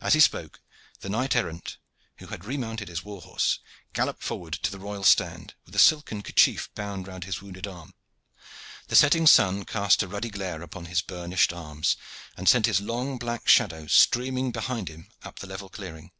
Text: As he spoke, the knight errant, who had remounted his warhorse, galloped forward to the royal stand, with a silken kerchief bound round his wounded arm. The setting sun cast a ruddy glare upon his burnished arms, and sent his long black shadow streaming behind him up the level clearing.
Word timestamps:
As 0.00 0.14
he 0.14 0.18
spoke, 0.18 0.60
the 0.98 1.08
knight 1.08 1.36
errant, 1.36 1.76
who 2.16 2.26
had 2.26 2.44
remounted 2.44 2.88
his 2.88 3.04
warhorse, 3.04 3.60
galloped 3.92 4.20
forward 4.20 4.54
to 4.54 4.70
the 4.72 4.80
royal 4.80 5.04
stand, 5.04 5.54
with 5.64 5.76
a 5.76 5.78
silken 5.78 6.24
kerchief 6.24 6.74
bound 6.74 7.06
round 7.06 7.22
his 7.22 7.40
wounded 7.40 7.64
arm. 7.68 7.94
The 8.88 8.96
setting 8.96 9.28
sun 9.28 9.64
cast 9.64 10.02
a 10.02 10.08
ruddy 10.08 10.30
glare 10.30 10.60
upon 10.62 10.86
his 10.86 11.02
burnished 11.02 11.52
arms, 11.52 11.96
and 12.36 12.48
sent 12.48 12.66
his 12.66 12.80
long 12.80 13.16
black 13.16 13.46
shadow 13.46 13.86
streaming 13.86 14.50
behind 14.50 14.88
him 14.88 15.06
up 15.22 15.38
the 15.38 15.46
level 15.46 15.68
clearing. 15.68 16.10